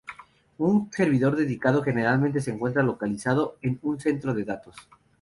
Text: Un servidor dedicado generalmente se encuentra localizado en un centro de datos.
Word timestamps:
Un 0.57 0.91
servidor 0.91 1.35
dedicado 1.35 1.83
generalmente 1.83 2.41
se 2.41 2.49
encuentra 2.49 2.81
localizado 2.81 3.57
en 3.61 3.77
un 3.83 3.99
centro 3.99 4.33
de 4.33 4.45
datos. 4.45 4.75